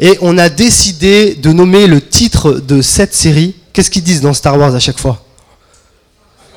[0.00, 3.54] Et on a décidé de nommer le titre de cette série.
[3.72, 5.24] Qu'est-ce qu'ils disent dans Star Wars à chaque fois?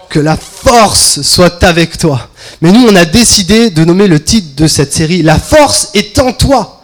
[0.10, 2.30] Que la force soit avec toi.
[2.62, 6.18] Mais nous, on a décidé de nommer le titre de cette série La force est
[6.20, 6.77] en toi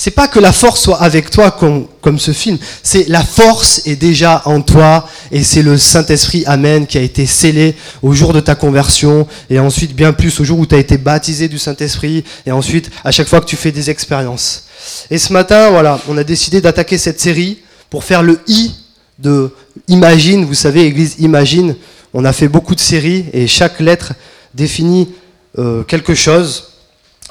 [0.00, 3.96] c'est pas que la force soit avec toi comme, ce film, c'est la force est
[3.96, 8.40] déjà en toi et c'est le Saint-Esprit, Amen, qui a été scellé au jour de
[8.40, 12.24] ta conversion et ensuite bien plus au jour où tu as été baptisé du Saint-Esprit
[12.46, 14.64] et ensuite à chaque fois que tu fais des expériences.
[15.10, 17.58] Et ce matin, voilà, on a décidé d'attaquer cette série
[17.90, 18.72] pour faire le I
[19.18, 19.54] de
[19.88, 21.76] Imagine, vous savez, Église Imagine,
[22.14, 24.14] on a fait beaucoup de séries et chaque lettre
[24.54, 25.10] définit
[25.58, 26.69] euh, quelque chose.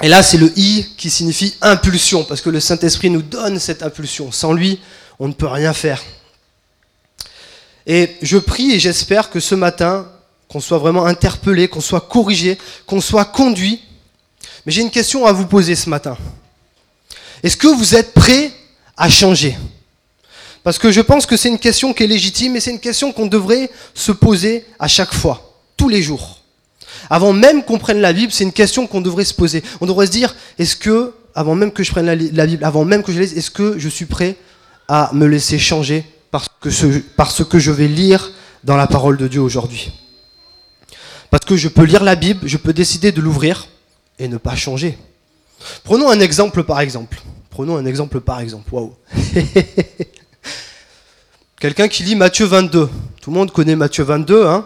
[0.02, 3.82] Et là, c'est le I qui signifie impulsion, parce que le Saint-Esprit nous donne cette
[3.82, 4.32] impulsion.
[4.32, 4.80] Sans lui,
[5.18, 6.02] on ne peut rien faire.
[7.86, 10.10] Et je prie et j'espère que ce matin,
[10.48, 13.80] qu'on soit vraiment interpellé, qu'on soit corrigé, qu'on soit conduit.
[14.64, 16.16] Mais j'ai une question à vous poser ce matin.
[17.42, 18.52] Est-ce que vous êtes prêt
[18.96, 19.56] à changer?
[20.62, 23.12] Parce que je pense que c'est une question qui est légitime et c'est une question
[23.12, 26.39] qu'on devrait se poser à chaque fois, tous les jours.
[27.12, 29.64] Avant même qu'on prenne la Bible, c'est une question qu'on devrait se poser.
[29.80, 33.02] On devrait se dire, est-ce que, avant même que je prenne la, Bible, avant même
[33.02, 34.36] que je lise, est-ce que je suis prêt
[34.86, 38.30] à me laisser changer par ce, que je vais lire
[38.62, 39.92] dans la parole de Dieu aujourd'hui?
[41.30, 43.66] Parce que je peux lire la Bible, je peux décider de l'ouvrir
[44.20, 44.96] et ne pas changer.
[45.82, 47.20] Prenons un exemple par exemple.
[47.50, 48.72] Prenons un exemple par exemple.
[48.72, 48.94] Waouh
[51.60, 52.88] Quelqu'un qui lit Matthieu 22.
[53.20, 54.64] Tout le monde connaît Matthieu 22, hein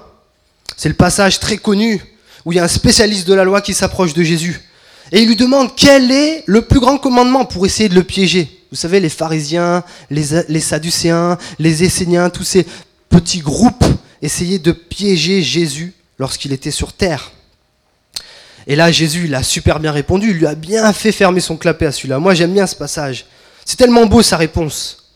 [0.77, 2.03] C'est le passage très connu
[2.45, 4.61] où il y a un spécialiste de la loi qui s'approche de Jésus.
[5.13, 8.51] Et il lui demande quel est le plus grand commandement pour essayer de le piéger?
[8.71, 12.67] Vous savez, les pharisiens, les, sadducéens, les esséniens, tous ces
[13.09, 13.85] petits groupes
[14.21, 17.31] essayaient de piéger Jésus lorsqu'il était sur terre.
[18.67, 21.87] Et là, Jésus, il super bien répondu, il lui a bien fait fermer son clapet
[21.87, 22.19] à celui-là.
[22.19, 23.27] Moi, j'aime bien ce passage.
[23.65, 25.13] C'est tellement beau sa réponse.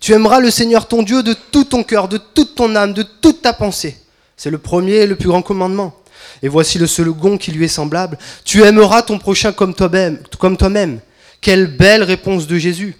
[0.00, 3.02] Tu aimeras le Seigneur ton Dieu de tout ton cœur, de toute ton âme, de
[3.02, 3.96] toute ta pensée.
[4.36, 5.94] C'est le premier et le plus grand commandement.
[6.42, 8.18] Et voici le second qui lui est semblable.
[8.44, 11.00] Tu aimeras ton prochain comme toi-même.
[11.40, 12.96] Quelle belle réponse de Jésus.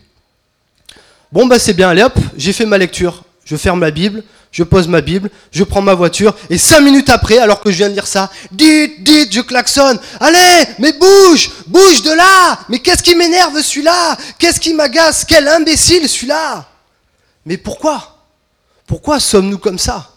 [1.33, 3.23] Bon, bah c'est bien, allez hop, j'ai fait ma lecture.
[3.45, 7.11] Je ferme la Bible, je pose ma Bible, je prends ma voiture, et cinq minutes
[7.11, 10.01] après, alors que je viens de lire ça, dites, dites, je klaxonne.
[10.19, 12.59] Allez, mais bouge, bouge de là.
[12.69, 14.17] Mais qu'est-ce qui m'énerve celui-là?
[14.39, 15.25] Qu'est-ce qui m'agace?
[15.25, 16.67] Quel imbécile celui-là?
[17.45, 18.19] Mais pourquoi?
[18.87, 20.11] Pourquoi sommes-nous comme ça?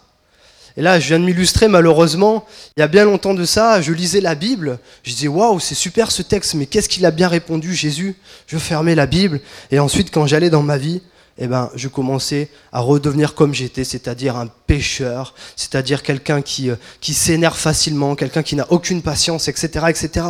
[0.76, 2.44] Et là, je viens de m'illustrer malheureusement.
[2.76, 4.78] Il y a bien longtemps de ça, je lisais la Bible.
[5.02, 8.14] Je disais, waouh, c'est super ce texte, mais qu'est-ce qu'il a bien répondu, Jésus?
[8.46, 9.40] Je fermais la Bible.
[9.70, 11.02] Et ensuite, quand j'allais dans ma vie,
[11.38, 16.76] eh ben, je commençais à redevenir comme j'étais, c'est-à-dire un pécheur, c'est-à-dire quelqu'un qui, euh,
[17.00, 20.26] qui s'énerve facilement, quelqu'un qui n'a aucune patience, etc., etc.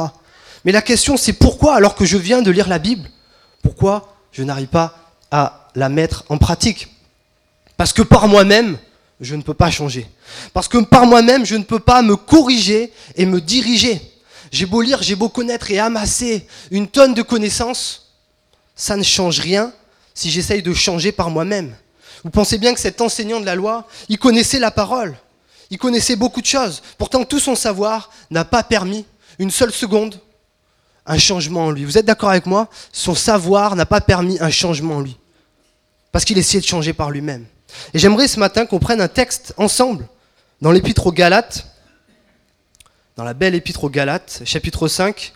[0.65, 3.09] Mais la question, c'est pourquoi, alors que je viens de lire la Bible,
[3.63, 4.95] pourquoi je n'arrive pas
[5.31, 6.89] à la mettre en pratique?
[7.77, 8.79] Parce que par moi-même,
[9.21, 10.07] je ne peux pas changer.
[10.53, 14.01] Parce que par moi-même, je ne peux pas me corriger et me diriger.
[14.51, 18.15] J'ai beau lire, j'ai beau connaître et amasser une tonne de connaissances,
[18.75, 19.73] ça ne change rien
[20.15, 21.75] si j'essaye de changer par moi-même.
[22.25, 25.17] Vous pensez bien que cet enseignant de la loi, il connaissait la parole,
[25.71, 26.83] il connaissait beaucoup de choses.
[26.99, 29.07] Pourtant, tout son savoir n'a pas permis
[29.39, 30.21] une seule seconde
[31.07, 31.85] un changement en lui.
[31.85, 32.69] Vous êtes d'accord avec moi?
[32.93, 35.17] Son savoir n'a pas permis un changement en lui.
[36.13, 37.47] Parce qu'il essayait de changer par lui-même.
[37.95, 40.07] Et j'aimerais ce matin qu'on prenne un texte ensemble
[40.61, 41.67] dans l'épître aux Galates,
[43.17, 45.33] dans la belle épître aux Galates, chapitre 5,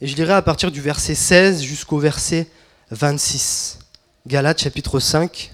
[0.00, 2.46] et je lirai à partir du verset 16 jusqu'au verset
[2.90, 3.78] 26.
[4.26, 5.50] Galates chapitre 5,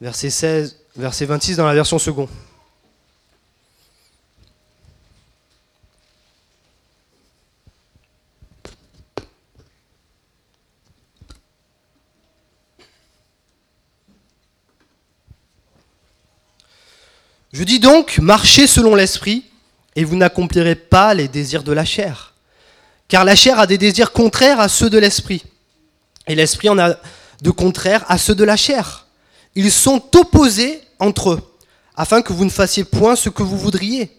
[0.00, 2.28] verset 16, verset 26 dans la version seconde.
[17.52, 19.44] Je dis donc, marchez selon l'esprit,
[19.96, 22.34] et vous n'accomplirez pas les désirs de la chair.
[23.08, 25.42] Car la chair a des désirs contraires à ceux de l'esprit,
[26.26, 26.96] et l'esprit en a
[27.40, 29.06] de contraires à ceux de la chair.
[29.54, 31.54] Ils sont opposés entre eux,
[31.96, 34.12] afin que vous ne fassiez point ce que vous voudriez.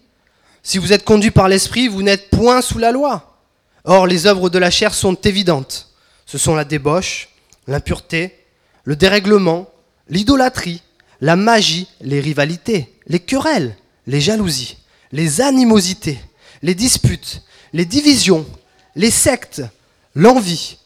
[0.63, 3.37] Si vous êtes conduit par l'esprit, vous n'êtes point sous la loi.
[3.83, 5.89] Or, les œuvres de la chair sont évidentes.
[6.25, 7.29] Ce sont la débauche,
[7.67, 8.39] l'impureté,
[8.85, 9.69] le dérèglement,
[10.09, 10.81] l'idolâtrie,
[11.21, 13.75] la magie, les rivalités, les querelles,
[14.07, 14.77] les jalousies,
[15.11, 16.19] les animosités,
[16.61, 17.41] les disputes,
[17.73, 18.45] les divisions,
[18.95, 19.63] les sectes,
[20.15, 20.77] l'envie,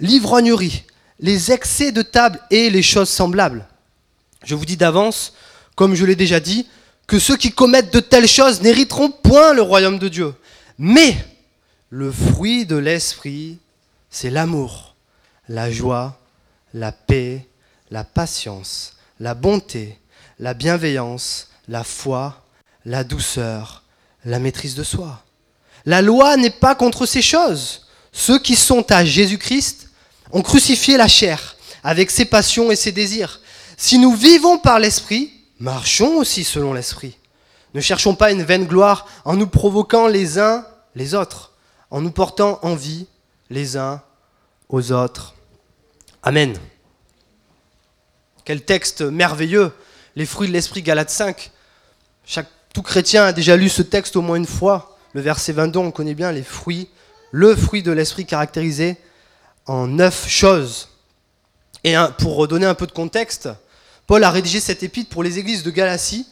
[0.00, 0.84] l'ivrognerie,
[1.20, 3.66] les excès de table et les choses semblables.
[4.44, 5.32] Je vous dis d'avance,
[5.74, 6.68] comme je l'ai déjà dit,
[7.06, 10.34] que ceux qui commettent de telles choses n'hériteront point le royaume de Dieu.
[10.78, 11.16] Mais
[11.90, 13.58] le fruit de l'esprit,
[14.10, 14.94] c'est l'amour,
[15.48, 16.20] la joie,
[16.74, 17.46] la paix,
[17.90, 19.98] la patience, la bonté,
[20.38, 22.42] la bienveillance, la foi,
[22.84, 23.82] la douceur,
[24.24, 25.22] la maîtrise de soi.
[25.84, 27.86] La loi n'est pas contre ces choses.
[28.12, 29.90] Ceux qui sont à Jésus-Christ
[30.32, 33.40] ont crucifié la chair avec ses passions et ses désirs.
[33.76, 37.16] Si nous vivons par l'Esprit, marchons aussi selon l'Esprit.
[37.74, 41.52] Ne cherchons pas une vaine gloire en nous provoquant les uns les autres,
[41.90, 43.06] en nous portant envie
[43.50, 44.02] les uns
[44.68, 45.34] aux autres.
[46.22, 46.56] Amen.
[48.44, 49.72] Quel texte merveilleux,
[50.16, 51.50] les fruits de l'Esprit, Galate 5.
[52.30, 54.98] Chaque, tout chrétien a déjà lu ce texte au moins une fois.
[55.14, 56.90] Le verset 22, on connaît bien les fruits,
[57.30, 58.98] le fruit de l'Esprit caractérisé
[59.64, 60.90] en neuf choses.
[61.84, 63.48] Et pour donner un peu de contexte,
[64.06, 66.28] Paul a rédigé cette épître pour les églises de Galatie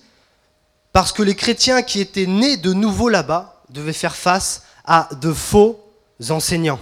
[0.92, 5.32] parce que les chrétiens qui étaient nés de nouveau là-bas devaient faire face à de
[5.32, 5.82] faux
[6.28, 6.80] enseignants.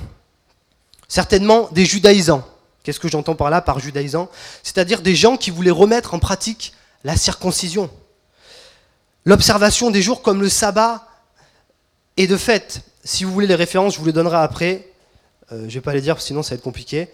[1.06, 2.44] Certainement des judaïsants.
[2.82, 4.28] Qu'est-ce que j'entends par là par judaïsants
[4.64, 6.72] C'est-à-dire des gens qui voulaient remettre en pratique
[7.04, 7.88] la circoncision.
[9.24, 11.08] L'observation des jours comme le sabbat
[12.16, 14.88] et de fait, si vous voulez les références, je vous les donnerai après.
[15.52, 17.08] Euh, je ne vais pas les dire, sinon ça va être compliqué.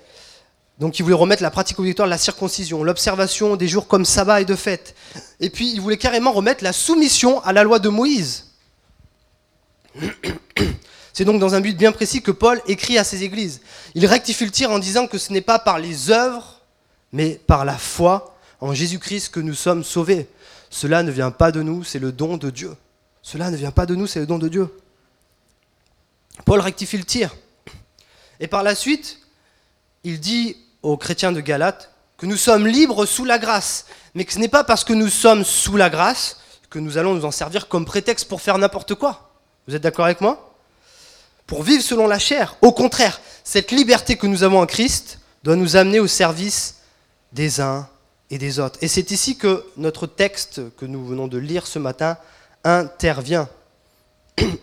[0.78, 4.40] Donc il voulait remettre la pratique obligatoire de la circoncision, l'observation des jours comme sabbat
[4.40, 4.94] et de fête.
[5.38, 8.46] Et puis il voulait carrément remettre la soumission à la loi de Moïse.
[11.12, 13.60] C'est donc dans un but bien précis que Paul écrit à ses églises.
[13.94, 16.62] Il rectifie le tir en disant que ce n'est pas par les œuvres,
[17.12, 20.28] mais par la foi en Jésus-Christ que nous sommes sauvés.
[20.70, 22.74] Cela ne vient pas de nous, c'est le don de Dieu.
[23.22, 24.74] Cela ne vient pas de nous, c'est le don de Dieu.
[26.46, 27.34] Paul rectifie le tir.
[28.38, 29.18] Et par la suite,
[30.04, 34.32] il dit aux chrétiens de Galate que nous sommes libres sous la grâce, mais que
[34.32, 36.38] ce n'est pas parce que nous sommes sous la grâce
[36.70, 39.32] que nous allons nous en servir comme prétexte pour faire n'importe quoi.
[39.66, 40.54] Vous êtes d'accord avec moi?
[41.46, 42.56] Pour vivre selon la chair.
[42.62, 46.76] Au contraire, cette liberté que nous avons en Christ doit nous amener au service
[47.32, 47.88] des uns
[48.30, 48.78] et des autres.
[48.82, 52.16] Et c'est ici que notre texte que nous venons de lire ce matin
[52.64, 53.48] intervient.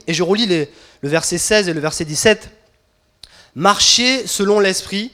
[0.08, 2.50] Et je relis le verset 16 et le verset 17.
[3.56, 5.12] Marchez selon l'esprit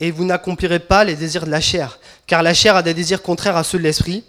[0.00, 1.98] et vous n'accomplirez pas les désirs de la chair.
[2.26, 4.24] Car la chair a des désirs contraires à ceux de l'esprit,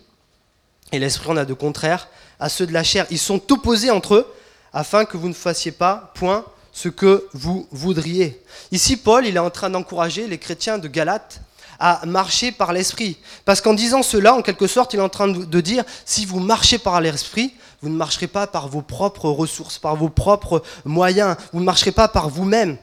[0.91, 2.07] et l'esprit en a de contraires
[2.39, 3.05] à ceux de la chair.
[3.09, 4.33] Ils sont opposés entre eux,
[4.73, 8.41] afin que vous ne fassiez pas, point, ce que vous voudriez.
[8.71, 11.41] Ici, Paul, il est en train d'encourager les chrétiens de Galate
[11.79, 13.17] à marcher par l'esprit.
[13.45, 16.39] Parce qu'en disant cela, en quelque sorte, il est en train de dire, si vous
[16.39, 21.35] marchez par l'esprit, vous ne marcherez pas par vos propres ressources, par vos propres moyens,
[21.53, 22.77] vous ne marcherez pas par vous-même.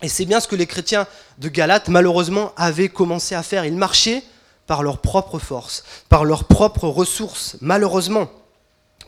[0.00, 1.06] Et c'est bien ce que les chrétiens
[1.38, 3.64] de Galate, malheureusement, avaient commencé à faire.
[3.64, 4.22] Ils marchaient
[4.66, 8.28] par leurs propres forces, par leurs propres ressources, malheureusement.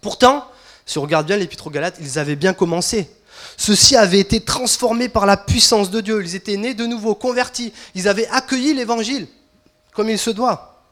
[0.02, 0.46] Pourtant,
[0.86, 3.08] si on regarde bien l'épître aux Galates, ils avaient bien commencé.
[3.56, 6.22] Ceux-ci avaient été transformés par la puissance de Dieu.
[6.22, 7.72] Ils étaient nés de nouveau, convertis.
[7.94, 9.26] Ils avaient accueilli l'évangile
[9.94, 10.82] comme il se doit.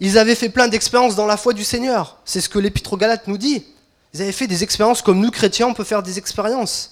[0.00, 2.18] Ils avaient fait plein d'expériences dans la foi du Seigneur.
[2.24, 3.64] C'est ce que l'épître aux Galates nous dit.
[4.14, 6.90] Ils avaient fait des expériences comme nous, chrétiens, on peut faire des expériences.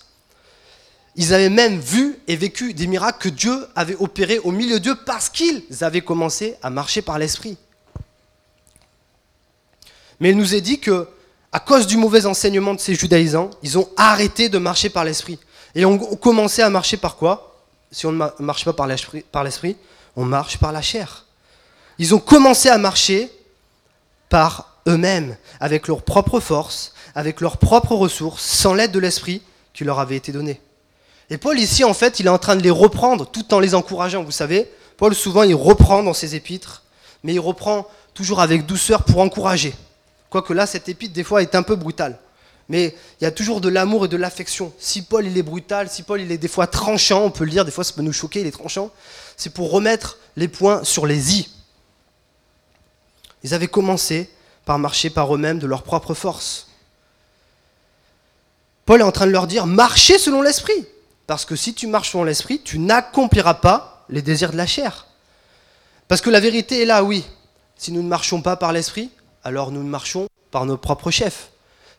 [1.16, 4.94] Ils avaient même vu et vécu des miracles que Dieu avait opérés au milieu d'eux
[4.94, 7.58] parce qu'ils avaient commencé à marcher par l'esprit.
[10.20, 11.08] Mais il nous est dit que,
[11.52, 15.38] à cause du mauvais enseignement de ces judaïsants, ils ont arrêté de marcher par l'esprit.
[15.74, 17.56] Et ont commencé à marcher par quoi?
[17.92, 19.76] Si on ne marche pas par l'esprit,
[20.16, 21.26] on marche par la chair.
[21.98, 23.30] Ils ont commencé à marcher
[24.28, 29.42] par eux-mêmes, avec leurs propres forces, avec leurs propres ressources, sans l'aide de l'esprit
[29.74, 30.60] qui leur avait été donné.
[31.30, 33.74] Et Paul ici, en fait, il est en train de les reprendre tout en les
[33.74, 34.22] encourageant.
[34.22, 36.82] Vous savez, Paul souvent, il reprend dans ses épîtres,
[37.22, 39.74] mais il reprend toujours avec douceur pour encourager.
[40.30, 42.18] Quoique là, cette épître, des fois, est un peu brutale.
[42.68, 44.72] Mais il y a toujours de l'amour et de l'affection.
[44.78, 47.50] Si Paul, il est brutal, si Paul, il est des fois tranchant, on peut le
[47.50, 48.92] dire, des fois, ça peut nous choquer, il est tranchant,
[49.36, 51.50] c'est pour remettre les points sur les i.
[53.42, 54.30] Ils avaient commencé
[54.64, 56.68] par marcher par eux-mêmes de leur propre force.
[58.86, 60.86] Paul est en train de leur dire, marchez selon l'esprit.
[61.26, 65.06] Parce que si tu marches selon l'esprit, tu n'accompliras pas les désirs de la chair.
[66.06, 67.24] Parce que la vérité est là, oui.
[67.76, 69.10] Si nous ne marchons pas par l'esprit,
[69.44, 71.50] alors nous marchons par nos propres chefs.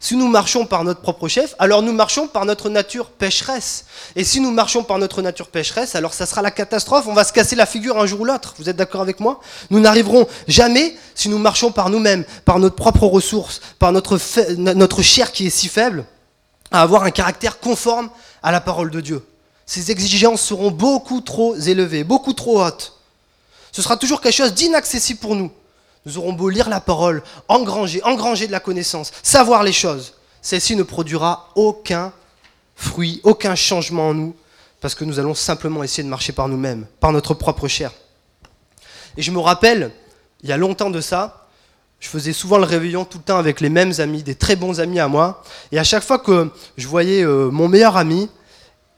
[0.04, 3.86] Si nous marchons par notre propre chef, alors nous marchons par notre nature pécheresse.
[4.16, 7.24] Et si nous marchons par notre nature pécheresse, alors ça sera la catastrophe, on va
[7.24, 8.56] se casser la figure un jour ou l'autre.
[8.58, 9.40] Vous êtes d'accord avec moi?
[9.70, 14.18] Nous n'arriverons jamais, si nous marchons par nous-mêmes, par notre propre ressource, par notre,
[14.58, 16.04] notre chair qui est si faible,
[16.72, 18.10] à avoir un caractère conforme
[18.42, 19.24] à la parole de Dieu.
[19.68, 22.98] Ces exigences seront beaucoup trop élevées, beaucoup trop hautes.
[23.72, 25.52] Ce sera toujours quelque chose d'inaccessible pour nous.
[26.06, 30.14] Nous aurons beau lire la parole, engranger, engranger de la connaissance, savoir les choses.
[30.42, 32.12] Celle-ci ne produira aucun
[32.76, 34.36] fruit, aucun changement en nous,
[34.80, 37.92] parce que nous allons simplement essayer de marcher par nous-mêmes, par notre propre chair.
[39.18, 39.92] Et je me rappelle,
[40.42, 41.48] il y a longtemps de ça,
[42.00, 44.80] je faisais souvent le réveillon tout le temps avec les mêmes amis, des très bons
[44.80, 45.44] amis à moi.
[45.72, 48.28] Et à chaque fois que je voyais euh, mon meilleur ami,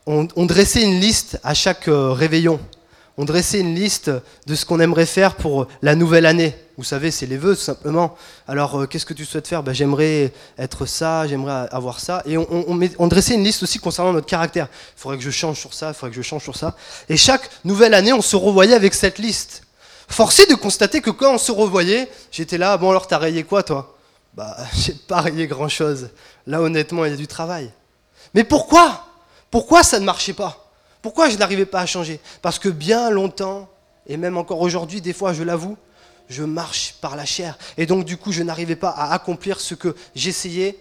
[0.06, 2.60] on, dressait une liste à chaque euh, réveillon.
[3.16, 4.10] On dressait une liste
[4.46, 6.56] de ce qu'on aimerait faire pour la nouvelle année.
[6.76, 8.16] Vous savez, c'est les vœux, tout simplement.
[8.48, 9.62] Alors, euh, qu'est-ce que tu souhaites faire?
[9.62, 12.22] Ben, J'aimerais être ça, j'aimerais avoir ça.
[12.26, 14.66] Et on, dressait une liste aussi concernant notre caractère.
[14.96, 16.74] Il faudrait que je change sur ça, il faudrait que je change sur ça.
[17.08, 19.62] Et chaque nouvelle année, on se revoyait avec cette liste.
[20.08, 23.62] Forcé de constater que quand on se revoyait, j'étais là, bon alors t'as rayé quoi
[23.62, 23.96] toi?
[24.34, 26.10] Bah, j'ai pas rayé grand-chose.
[26.48, 27.70] Là, honnêtement, il y a du travail.
[28.34, 29.06] Mais pourquoi?
[29.52, 30.63] Pourquoi ça ne marchait pas?
[31.04, 32.18] Pourquoi je n'arrivais pas à changer?
[32.40, 33.68] Parce que bien longtemps,
[34.06, 35.76] et même encore aujourd'hui, des fois, je l'avoue,
[36.30, 37.58] je marche par la chair.
[37.76, 40.78] Et donc du coup, je n'arrivais pas à accomplir ce que j'essayais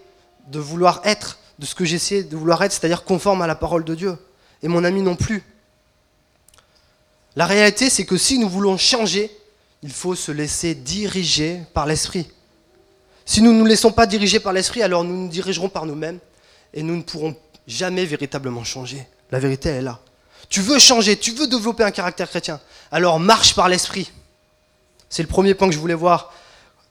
[0.47, 3.83] de vouloir être, de ce que j'essayais de vouloir être, c'est-à-dire conforme à la parole
[3.83, 4.17] de Dieu.
[4.61, 5.43] Et mon ami non plus.
[7.35, 9.29] La réalité, c'est que si nous voulons changer,
[9.81, 12.31] il faut se laisser diriger par l'Esprit.
[13.25, 16.19] Si nous ne nous laissons pas diriger par l'Esprit, alors nous nous dirigerons par nous-mêmes
[16.73, 17.35] et nous ne pourrons
[17.67, 19.05] jamais véritablement changer.
[19.29, 19.99] La vérité est là.
[20.53, 22.59] Tu veux changer, tu veux développer un caractère chrétien,
[22.91, 24.11] alors marche par l'Esprit.
[25.09, 26.31] C'est le premier point que je voulais voir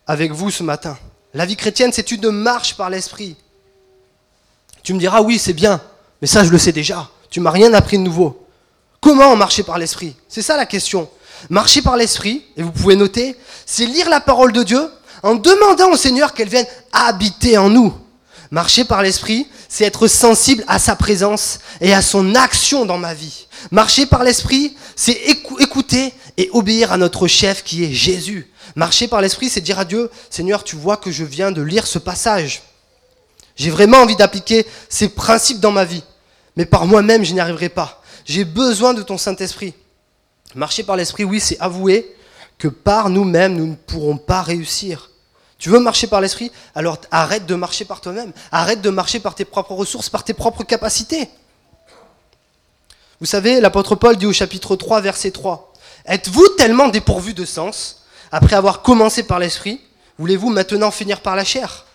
[0.05, 0.99] avec vous ce matin.
[1.33, 3.37] La vie chrétienne, c'est une marche par l'esprit.
[4.83, 5.81] Tu me diras, oui, c'est bien,
[6.21, 7.09] mais ça, je le sais déjà.
[7.31, 8.45] Tu m'as rien appris de nouveau.
[9.01, 10.17] Comment marcher par l'esprit?
[10.29, 11.09] C'est ça la question.
[11.49, 14.91] Marcher par l'esprit, et vous pouvez noter, c'est lire la parole de Dieu
[15.23, 17.97] en demandant au Seigneur qu'elle vienne habiter en nous.
[18.53, 23.15] Marcher par l'esprit, c'est être sensible à sa présence et à son action dans ma
[23.15, 23.47] vie.
[23.71, 25.19] Marcher par l'esprit, c'est
[25.59, 28.51] écouter et obéir à notre chef qui est Jésus.
[28.77, 31.87] Marcher par l'esprit, c'est dire à Dieu, Seigneur, tu vois que je viens de lire
[31.87, 32.63] ce passage.
[33.57, 36.05] J'ai vraiment envie d'appliquer ces principes dans ma vie.
[36.55, 38.03] Mais par moi-même, je n'y arriverai pas.
[38.27, 39.73] J'ai besoin de ton Saint-Esprit.
[40.55, 42.15] Marcher par l'esprit, oui, c'est avouer
[42.59, 45.12] que par nous-mêmes, nous ne pourrons pas réussir.
[45.63, 46.51] Tu veux marcher par l'esprit?
[46.75, 48.33] Alors arrête de marcher par toi-même.
[48.51, 51.31] Arrête de marcher par tes propres ressources, par tes propres capacités.
[53.21, 55.73] Vous savez, l'apôtre Paul dit au chapitre 3, verset 3,
[56.07, 58.03] Êtes-vous tellement dépourvu de sens,
[58.33, 59.81] après avoir commencé par l'esprit,
[60.19, 61.87] voulez-vous maintenant finir par la chair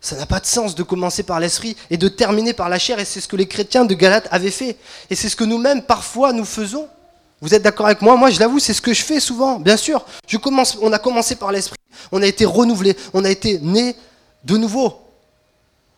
[0.00, 3.00] Ça n'a pas de sens de commencer par l'esprit et de terminer par la chair,
[3.00, 4.76] et c'est ce que les chrétiens de Galate avaient fait.
[5.10, 6.88] Et c'est ce que nous-mêmes, parfois, nous faisons.
[7.40, 8.16] Vous êtes d'accord avec moi?
[8.16, 9.58] Moi, je l'avoue, c'est ce que je fais souvent.
[9.58, 10.04] Bien sûr,
[10.80, 11.78] on a commencé par l'esprit,
[12.12, 13.96] on a été renouvelé, on a été né
[14.44, 15.00] de nouveau.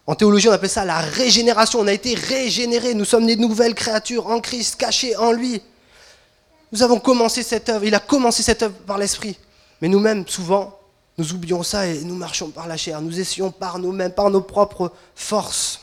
[0.07, 1.79] En théologie, on appelle ça la régénération.
[1.81, 2.95] On a été régénérés.
[2.95, 5.63] Nous sommes des nouvelles créatures en Christ, cachées en lui.
[6.73, 7.85] Nous avons commencé cette œuvre.
[7.85, 9.39] Il a commencé cette œuvre par l'esprit.
[9.81, 10.77] Mais nous-mêmes, souvent,
[11.19, 13.01] nous oublions ça et nous marchons par la chair.
[13.01, 15.81] Nous essayons par nous-mêmes, par nos propres forces.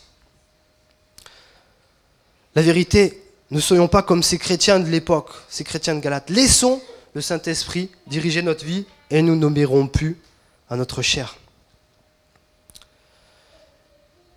[2.56, 6.30] La vérité, ne soyons pas comme ces chrétiens de l'époque, ces chrétiens de Galate.
[6.30, 6.82] Laissons
[7.14, 10.22] le Saint-Esprit diriger notre vie et nous n'obéirons plus
[10.70, 11.36] à notre chair.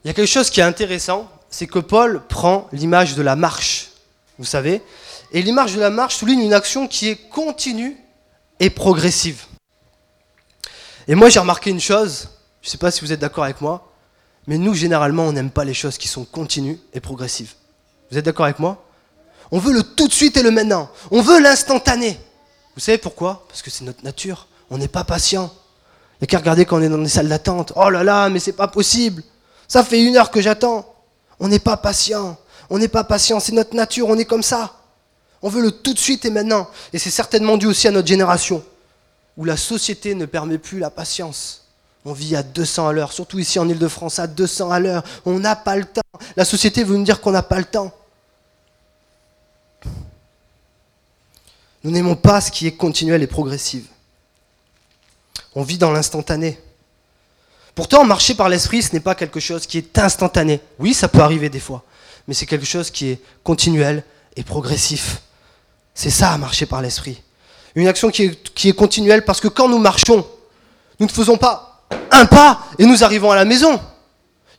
[0.05, 3.37] Il y a quelque chose qui est intéressant, c'est que Paul prend l'image de la
[3.37, 3.91] marche,
[4.39, 4.83] vous savez,
[5.33, 7.97] et l'image de la marche souligne une action qui est continue
[8.59, 9.45] et progressive.
[11.07, 12.31] Et moi j'ai remarqué une chose,
[12.63, 13.93] je ne sais pas si vous êtes d'accord avec moi,
[14.47, 17.53] mais nous généralement on n'aime pas les choses qui sont continues et progressives.
[18.11, 18.85] Vous êtes d'accord avec moi?
[19.53, 20.91] On veut le tout de suite et le maintenant.
[21.11, 22.19] On veut l'instantané.
[22.75, 23.45] Vous savez pourquoi?
[23.49, 24.49] Parce que c'est notre nature.
[24.71, 25.53] On n'est pas patient.
[26.15, 27.75] Il n'y a qu'à regarder quand on est dans des salles d'attente.
[27.77, 29.23] Oh là là, mais c'est pas possible.
[29.69, 30.87] Ça fait une heure que j'attends.
[31.39, 32.39] On n'est pas patient.
[32.71, 33.41] On n'est pas patient.
[33.41, 34.09] C'est notre nature.
[34.09, 34.73] On est comme ça.
[35.43, 36.69] On veut le tout de suite et maintenant.
[36.95, 38.65] Et c'est certainement dû aussi à notre génération,
[39.37, 41.67] où la société ne permet plus la patience.
[42.05, 45.05] On vit à 200 à l'heure, surtout ici en Ile-de-France, à 200 à l'heure.
[45.27, 46.01] On n'a pas le temps.
[46.37, 47.93] La société veut nous dire qu'on n'a pas le temps.
[51.85, 53.85] Nous n'aimons pas ce qui est continuel et progressif.
[55.55, 56.59] On vit dans l'instantané.
[57.75, 60.61] Pourtant, marcher par l'esprit, ce n'est pas quelque chose qui est instantané.
[60.79, 61.83] Oui, ça peut arriver des fois,
[62.29, 64.05] mais c'est quelque chose qui est continuel
[64.37, 65.23] et progressif.
[65.95, 67.23] C'est ça, marcher par l'esprit.
[67.75, 70.27] Une action qui est, qui est continuelle parce que quand nous marchons,
[71.01, 73.81] nous ne faisons pas un pas et nous arrivons à la maison.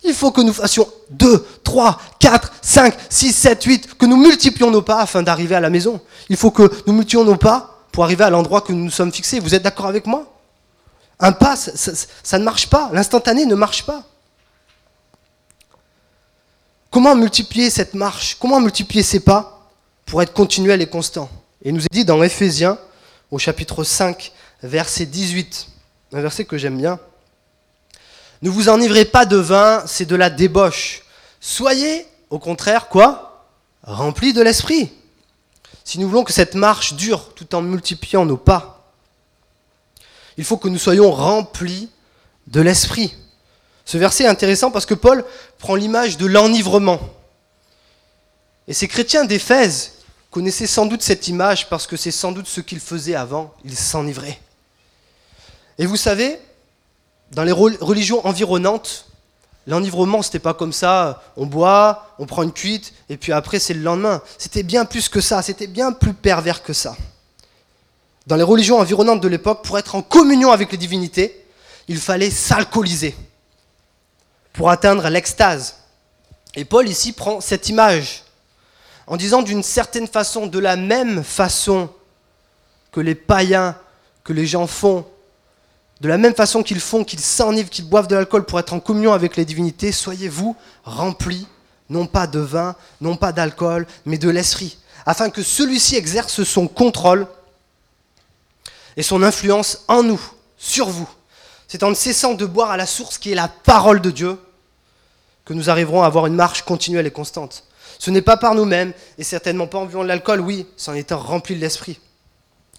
[0.04, 4.70] Il faut que nous fassions 2, 3, 4, 5, 6, 7, 8, que nous multiplions
[4.70, 6.02] nos pas afin d'arriver à la maison.
[6.30, 9.14] Il faut que nous multiplions nos pas pour arriver à l'endroit que nous nous sommes
[9.14, 9.40] fixés.
[9.40, 10.30] Vous êtes d'accord avec moi?
[11.20, 12.90] Un pas, ça, ne marche pas.
[12.92, 14.04] L'instantané ne marche pas.
[16.90, 18.36] Comment multiplier cette marche?
[18.40, 19.70] Comment multiplier ces pas
[20.06, 21.30] pour être continuel et constant?
[21.64, 22.78] Il nous est dit dans Éphésiens,
[23.32, 24.34] au chapitre 5,
[24.64, 25.68] verset 18,
[26.12, 27.00] un verset que j'aime bien.
[28.44, 31.04] Ne vous enivrez pas de vin, c'est de la débauche.
[31.40, 33.48] Soyez, au contraire, quoi?
[33.84, 34.92] Remplis de l'esprit.
[35.86, 38.92] Si nous voulons que cette marche dure tout en multipliant nos pas
[40.38, 41.90] Il faut que nous soyons remplis
[42.48, 43.16] de l'Esprit.
[43.86, 45.24] Ce verset est intéressant parce que Paul
[45.58, 47.00] prend l'image de l'enivrement.
[48.68, 49.94] Et ces chrétiens d'Éphèse
[50.32, 53.78] connaissaient sans doute cette image parce que c'est sans doute ce qu'ils faisaient avant, ils
[53.78, 54.40] s'enivraient.
[55.78, 56.40] Et vous savez,
[57.34, 59.08] dans les religions environnantes,
[59.66, 63.74] l'enivrement, c'était pas comme ça, on boit, on prend une cuite, et puis après c'est
[63.74, 64.22] le lendemain.
[64.38, 66.96] C'était bien plus que ça, c'était bien plus pervers que ça.
[68.28, 71.46] Dans les religions environnantes de l'époque, pour être en communion avec les divinités,
[71.88, 73.16] il fallait s'alcooliser
[74.54, 75.78] pour atteindre l'extase.
[76.56, 78.24] Et Paul ici prend cette image
[79.08, 81.90] en disant d'une certaine façon, de la même façon
[82.92, 83.76] que les païens,
[84.24, 85.06] que les gens font,
[86.02, 88.80] de la même façon qu'ils font, qu'ils s'enivrent, qu'ils boivent de l'alcool pour être en
[88.80, 91.48] communion avec les divinités, soyez-vous remplis,
[91.90, 96.68] non pas de vin, non pas d'alcool, mais de l'esprit, afin que celui-ci exerce son
[96.68, 97.28] contrôle
[98.98, 100.22] et son influence en nous,
[100.58, 101.10] sur vous.
[101.68, 104.38] C'est en cessant de boire à la source qui est la parole de Dieu
[105.46, 107.64] que nous arriverons à avoir une marche continuelle et constante.
[108.00, 110.94] Ce n'est pas par nous-mêmes, et certainement pas en buvant de l'alcool, oui, c'est en
[110.94, 112.00] étant rempli de l'esprit.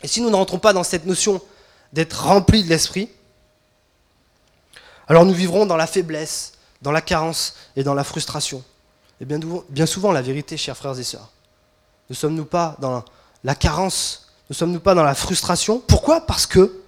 [0.03, 1.41] Et si nous ne rentrons pas dans cette notion
[1.95, 3.09] d'être rempli de l'esprit,
[5.07, 8.63] alors nous vivrons dans la faiblesse, dans la carence et dans la frustration.
[9.21, 9.39] Et bien,
[9.71, 11.31] bien souvent, la vérité, chers frères et sœurs,
[12.11, 13.05] ne sommes-nous pas dans
[13.45, 15.79] la carence, ne sommes-nous pas dans la frustration?
[15.79, 16.27] Pourquoi?
[16.27, 16.83] Parce que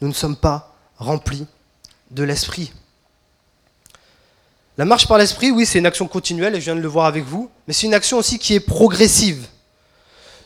[0.00, 1.46] nous ne sommes pas remplis
[2.12, 2.72] de l'esprit.
[4.78, 7.06] La marche par l'esprit, oui, c'est une action continuelle, et je viens de le voir
[7.06, 9.46] avec vous, mais c'est une action aussi qui est progressive.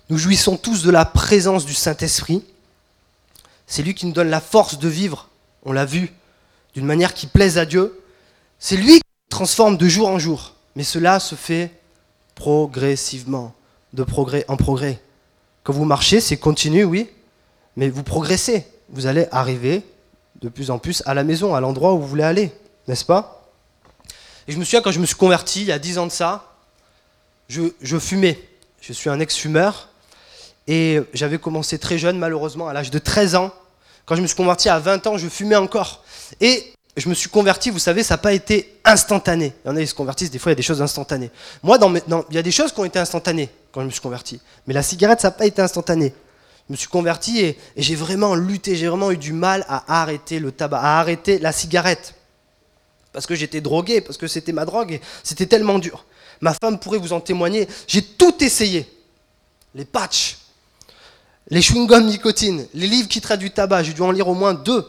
[0.09, 2.43] Nous jouissons tous de la présence du Saint-Esprit.
[3.69, 5.29] C'est lui qui nous donne la force de vivre,
[5.65, 6.13] on l'a vu,
[6.75, 8.03] d'une manière qui plaise à Dieu.
[8.59, 10.55] C'est lui qui transforme de jour en jour.
[10.75, 11.71] Mais cela se fait
[12.35, 13.55] progressivement,
[13.93, 15.01] de progrès en progrès.
[15.63, 17.09] Quand vous marchez, c'est continu, oui,
[17.77, 18.67] mais vous progressez.
[18.89, 19.83] Vous allez arriver
[20.41, 22.53] de plus en plus à la maison, à l'endroit où vous voulez aller,
[22.87, 23.51] n'est-ce pas?
[24.47, 26.13] Et je me souviens quand je me suis converti, il y a 10 ans de
[26.13, 26.57] ça,
[27.49, 28.39] je, fumais.
[28.81, 29.89] Je suis un ex-fumeur.
[30.69, 33.51] Et j'avais commencé très jeune, malheureusement, à l'âge de 13 ans.
[34.05, 36.05] Quand je me suis converti à 20 ans, je fumais encore.
[36.41, 39.55] Et je me suis converti, vous savez, ça n'a pas été instantané.
[39.65, 41.31] Il y en a qui se convertissent, des fois, il y a des choses instantanées.
[41.65, 41.79] Moi,
[42.31, 44.41] il y a des choses qui ont été instantanées quand je me suis converti.
[44.67, 46.15] Mais la cigarette, ça n'a pas été instantané.
[46.69, 50.39] Je me suis converti et j'ai vraiment lutté, j'ai vraiment eu du mal à arrêter
[50.39, 52.15] le tabac, à arrêter la cigarette
[53.13, 56.05] parce que j'étais drogué, parce que c'était ma drogue, c'était tellement dur.
[56.41, 57.67] Ma femme pourrait vous en témoigner.
[57.87, 58.87] J'ai tout essayé.
[59.75, 60.39] Les patchs,
[61.51, 64.55] les chewing-gums nicotine, les livres qui traitent du tabac, j'ai dû en lire au moins
[64.55, 64.85] deux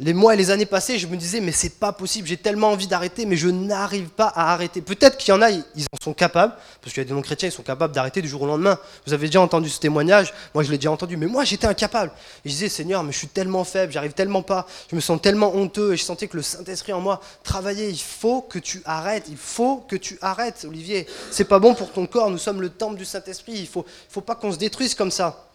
[0.00, 2.72] les mois et les années passées, je me disais, mais c'est pas possible, j'ai tellement
[2.72, 4.80] envie d'arrêter, mais je n'arrive pas à arrêter.
[4.80, 7.48] Peut-être qu'il y en a, ils en sont capables, parce qu'il y a des non-chrétiens,
[7.48, 8.76] ils sont capables d'arrêter du jour au lendemain.
[9.06, 12.10] Vous avez déjà entendu ce témoignage, moi je l'ai déjà entendu, mais moi j'étais incapable.
[12.44, 15.54] Je disais, Seigneur, mais je suis tellement faible, j'arrive tellement pas, je me sens tellement
[15.54, 17.88] honteux, et je sentais que le Saint-Esprit en moi travaillait.
[17.90, 21.06] Il faut que tu arrêtes, il faut que tu arrêtes, Olivier.
[21.30, 24.22] C'est pas bon pour ton corps, nous sommes le temple du Saint-Esprit, il faut, faut
[24.22, 25.50] pas qu'on se détruise comme ça.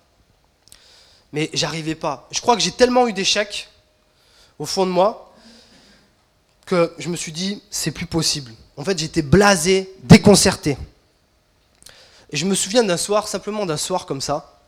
[1.34, 2.30] Mais j'arrivais pas.
[2.32, 3.67] Je crois que j'ai tellement eu d'échecs
[4.60, 5.34] au fond de moi
[6.65, 8.52] que je me suis dit, c'est plus possible.
[8.78, 10.78] En fait, j'étais blasé, déconcerté.
[12.30, 14.60] Et je me souviens d'un soir, simplement d'un soir comme ça,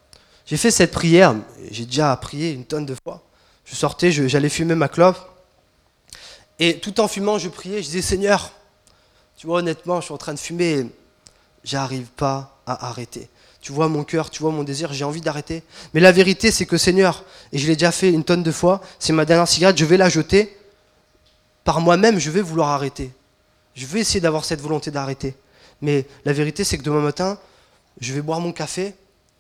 [0.48, 1.36] j'ai fait cette prière,
[1.70, 3.22] j'ai déjà prié une tonne de fois.
[3.66, 5.20] Je sortais, j'allais fumer ma clope,
[6.58, 8.52] et tout en fumant, je priais, je disais, Seigneur,
[9.38, 10.88] tu vois, honnêtement, je suis en train de fumer,
[11.64, 13.30] j'arrive pas à arrêter
[13.62, 15.64] tu vois mon cœur, tu vois mon désir, j'ai envie d'arrêter.
[15.94, 18.82] Mais la vérité, c'est que Seigneur, et je l'ai déjà fait une tonne de fois,
[18.98, 20.58] c'est ma dernière cigarette, je vais la jeter.
[21.64, 23.12] Par moi-même, je vais vouloir arrêter.
[23.76, 25.36] Je vais essayer d'avoir cette volonté d'arrêter.
[25.82, 27.38] Mais la vérité, c'est que demain matin,
[28.00, 28.96] je vais boire mon café,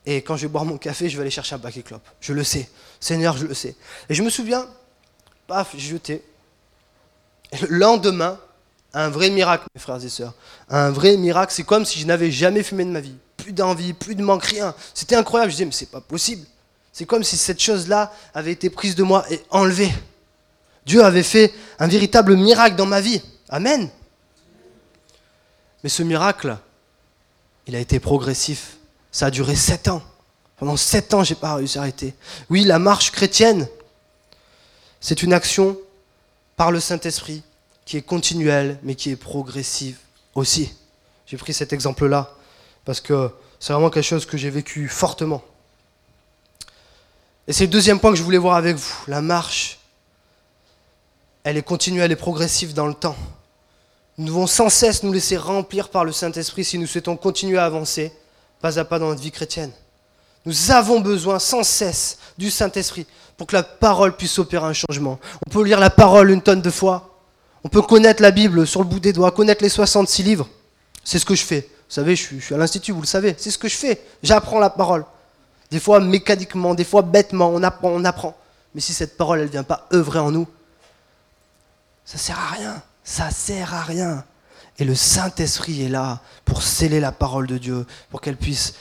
[0.05, 2.07] et quand je vais boire mon café, je vais aller chercher un paquet clope.
[2.21, 2.69] Je le sais.
[2.99, 3.75] Seigneur, je le sais.
[4.07, 4.67] Et je me souviens,
[5.47, 6.23] paf, j'ai jeté.
[7.51, 8.39] Et le lendemain,
[8.93, 10.33] un vrai miracle, mes frères et sœurs.
[10.69, 13.93] Un vrai miracle, c'est comme si je n'avais jamais fumé de ma vie plus d'envie,
[13.93, 14.75] plus de manque, rien.
[14.93, 15.51] C'était incroyable.
[15.51, 16.45] Je disais, mais c'est pas possible.
[16.93, 19.91] C'est comme si cette chose-là avait été prise de moi et enlevée.
[20.85, 23.21] Dieu avait fait un véritable miracle dans ma vie.
[23.49, 23.89] Amen.
[25.83, 26.57] Mais ce miracle,
[27.65, 28.77] il a été progressif.
[29.11, 30.03] Ça a duré sept ans.
[30.57, 32.13] Pendant sept ans, j'ai pas réussi à arrêter.
[32.49, 33.67] Oui, la marche chrétienne,
[34.99, 35.77] c'est une action
[36.55, 37.41] par le Saint-Esprit
[37.85, 39.97] qui est continuelle, mais qui est progressive
[40.35, 40.71] aussi.
[41.25, 42.35] J'ai pris cet exemple-là
[42.85, 45.43] parce que c'est vraiment quelque chose que j'ai vécu fortement.
[47.47, 48.93] Et c'est le deuxième point que je voulais voir avec vous.
[49.07, 49.79] La marche,
[51.43, 53.15] elle est continuelle et progressive dans le temps.
[54.17, 57.65] Nous devons sans cesse nous laisser remplir par le Saint-Esprit si nous souhaitons continuer à
[57.65, 58.13] avancer
[58.61, 59.71] pas à pas dans notre vie chrétienne.
[60.45, 63.05] Nous avons besoin sans cesse du Saint-Esprit
[63.37, 65.19] pour que la parole puisse opérer un changement.
[65.45, 67.17] On peut lire la parole une tonne de fois.
[67.63, 70.47] On peut connaître la Bible sur le bout des doigts, connaître les 66 livres.
[71.03, 71.69] C'est ce que je fais.
[71.91, 73.35] Vous savez, je suis, à l'Institut, vous le savez.
[73.37, 74.01] C'est ce que je fais.
[74.23, 75.03] J'apprends la parole.
[75.71, 78.33] Des fois mécaniquement, des fois bêtement, on apprend, on apprend.
[78.73, 80.47] Mais si cette parole, elle ne vient pas œuvrer en nous,
[82.05, 82.81] ça sert à rien.
[83.03, 84.23] Ça sert à rien.
[84.79, 88.75] Et le Saint-Esprit est là pour sceller la parole de Dieu, pour qu'elle puisse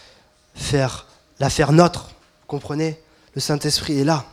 [0.55, 1.09] faire,
[1.41, 2.11] la faire nôtre.
[2.43, 3.03] Vous comprenez?
[3.35, 4.25] Le Saint-Esprit est là.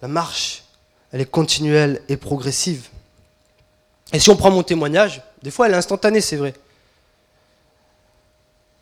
[0.00, 0.64] La marche,
[1.12, 2.88] elle est continuelle et progressive.
[4.12, 6.54] Et si on prend mon témoignage, des fois elle est instantanée, c'est vrai.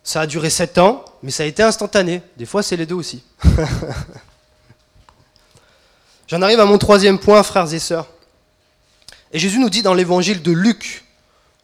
[0.06, 2.22] Ça a duré sept ans, mais ça a été instantané.
[2.36, 3.24] Des fois, c'est les deux aussi.
[6.28, 8.06] J'en arrive à mon troisième point, frères et sœurs.
[9.32, 11.04] Et Jésus nous dit dans l'évangile de Luc,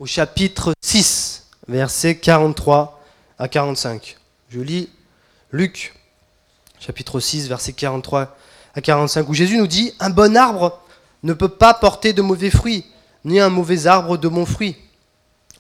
[0.01, 3.01] au chapitre 6, versets 43
[3.39, 4.17] à 45.
[4.51, 4.89] Je lis
[5.53, 5.95] Luc,
[6.81, 8.37] chapitre 6, versets 43
[8.75, 10.81] à 45, où Jésus nous dit, Un bon arbre
[11.23, 12.85] ne peut pas porter de mauvais fruits,
[13.25, 14.77] ni un mauvais arbre de bons fruits.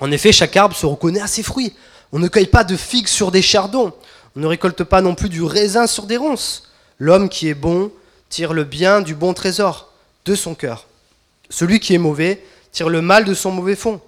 [0.00, 1.74] En effet, chaque arbre se reconnaît à ses fruits.
[2.12, 3.92] On ne cueille pas de figues sur des chardons.
[4.34, 6.70] On ne récolte pas non plus du raisin sur des ronces.
[6.98, 7.92] L'homme qui est bon
[8.28, 9.92] tire le bien du bon trésor
[10.24, 10.86] de son cœur.
[11.50, 14.00] Celui qui est mauvais tire le mal de son mauvais fond.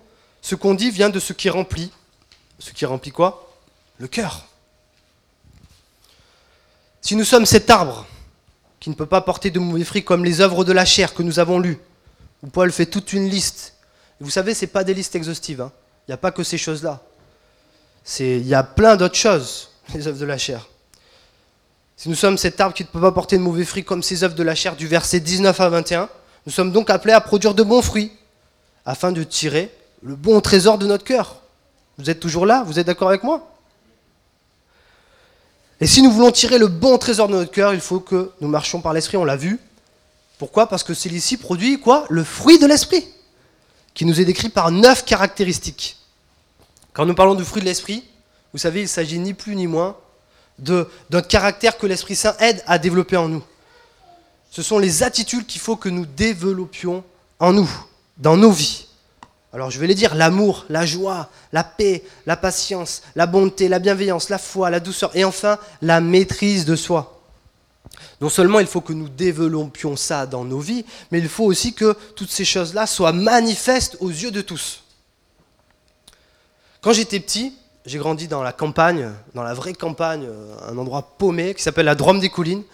[0.43, 1.93] Ce qu'on dit vient de ce qui remplit.
[2.59, 3.53] Ce qui remplit quoi?
[3.99, 4.47] Le cœur.
[7.01, 8.07] Si nous sommes cet arbre
[8.85, 11.23] qui ne peut pas porter de mauvais fruits comme les œuvres de la chair que
[11.23, 11.79] nous avons lues,
[12.43, 13.77] où Paul fait toute une liste.
[14.21, 15.63] vous savez, ce n'est pas des listes exhaustives.
[15.63, 15.73] Hein.
[16.07, 17.03] Il n'y a pas que ces choses-là
[18.19, 20.69] il y a plein d'autres choses, les œuvres de la chair.
[21.97, 24.23] Si nous sommes cet arbre qui ne peut pas porter de mauvais fruits comme ces
[24.23, 26.11] œuvres de la chair du verset 19 à 21,
[26.45, 28.13] nous sommes donc appelés à produire de bons fruits,
[28.85, 31.37] afin de tirer le bon trésor de notre cœur.
[31.97, 33.51] Vous êtes toujours là Vous êtes d'accord avec moi?
[35.81, 38.49] Et si nous voulons tirer le bon trésor de notre cœur, il faut que nous
[38.49, 39.59] marchions par l'esprit, on l'a vu.
[40.39, 40.69] Pourquoi?
[40.69, 42.07] Parce que celui-ci produit quoi?
[42.11, 43.07] Le fruit de l'esprit,
[43.95, 45.97] qui nous est décrit par neuf caractéristiques.
[46.93, 48.05] Quand nous parlons du fruit de l'esprit,
[48.53, 49.97] vous savez, il s'agit ni plus ni moins
[50.59, 53.43] de notre caractère que l'Esprit Saint aide à développer en nous.
[54.51, 57.03] Ce sont les attitudes qu'il faut que nous développions
[57.41, 57.69] en nous,
[58.19, 58.84] dans nos vies.
[59.55, 63.79] Alors je vais les dire, l'amour, la joie, la paix, la patience, la bonté, la
[63.79, 67.23] bienveillance, la foi, la douceur et enfin la maîtrise de soi.
[68.21, 71.73] Non seulement il faut que nous développions ça dans nos vies, mais il faut aussi
[71.73, 74.83] que toutes ces choses-là soient manifestes aux yeux de tous.
[76.81, 81.15] Quand j'étais petit, j'ai grandi dans la campagne, dans la vraie campagne, euh, un endroit
[81.17, 82.65] paumé qui s'appelle la Drôme des Collines.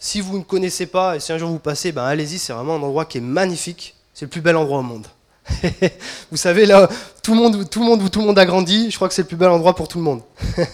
[0.00, 2.74] Si vous ne connaissez pas et si un jour vous passez, ben allez-y, c'est vraiment
[2.74, 3.94] un endroit qui est magnifique.
[4.12, 5.06] C'est le plus bel endroit au monde.
[6.30, 6.88] vous savez, là,
[7.22, 9.22] tout le, monde, tout, le monde, tout le monde a grandi, je crois que c'est
[9.22, 10.22] le plus bel endroit pour tout le monde.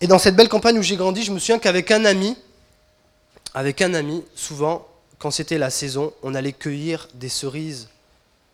[0.00, 2.36] et dans cette belle campagne où j'ai grandi, je me souviens qu'avec un ami,
[3.54, 4.86] avec un ami, souvent,
[5.18, 7.88] quand c'était la saison, on allait cueillir des cerises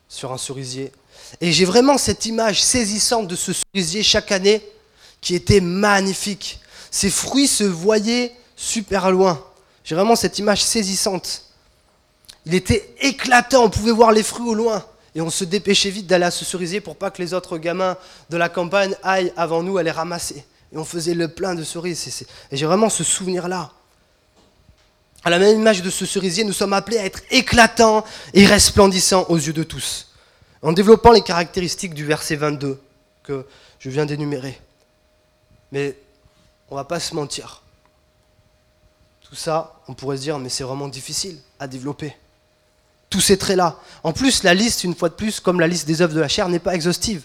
[0.08, 0.92] sur un cerisier
[1.40, 4.62] et j'ai vraiment cette image saisissante de ce cerisier chaque année
[5.20, 6.60] qui était magnifique.
[6.90, 9.44] Ses fruits se voyaient super loin.
[9.84, 11.43] J'ai vraiment cette image saisissante.
[12.46, 14.84] Il était éclatant, on pouvait voir les fruits au loin.
[15.14, 17.96] Et on se dépêchait vite d'aller à ce cerisier pour pas que les autres gamins
[18.30, 20.44] de la campagne aillent avant nous à les ramasser.
[20.72, 22.26] Et on faisait le plein de cerises.
[22.50, 23.70] Et j'ai vraiment ce souvenir-là.
[25.22, 28.04] À la même image de ce cerisier, nous sommes appelés à être éclatants
[28.34, 30.08] et resplendissants aux yeux de tous
[30.64, 32.80] en développant les caractéristiques du verset 22
[33.22, 33.46] que
[33.78, 34.58] je viens d'énumérer.
[35.72, 35.96] Mais
[36.70, 37.62] on va pas se mentir.
[39.20, 42.16] Tout ça, on pourrait se dire, mais c'est vraiment difficile à développer.
[43.14, 43.78] Tous ces traits-là.
[44.02, 46.26] En plus, la liste, une fois de plus, comme la liste des œuvres de la
[46.26, 47.22] chair, n'est pas exhaustive.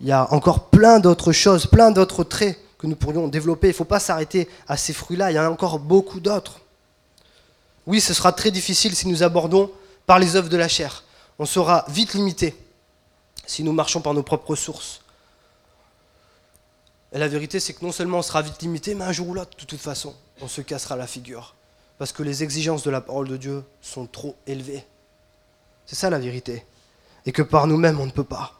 [0.00, 3.66] Il y a encore plein d'autres choses, plein d'autres traits que nous pourrions développer.
[3.66, 6.60] Il ne faut pas s'arrêter à ces fruits-là, il y en a encore beaucoup d'autres.
[7.86, 9.70] Oui, ce sera très difficile si nous abordons
[10.06, 11.02] par les œuvres de la chair
[11.40, 12.54] on sera vite limité
[13.46, 15.00] si nous marchons par nos propres sources.
[17.12, 19.34] Et la vérité, c'est que non seulement on sera vite limité, mais un jour ou
[19.34, 21.56] l'autre, de toute façon, on se cassera la figure.
[21.98, 24.84] Parce que les exigences de la parole de Dieu sont trop élevées.
[25.90, 26.64] C'est ça la vérité.
[27.26, 28.54] Et que par nous-mêmes, on ne peut pas.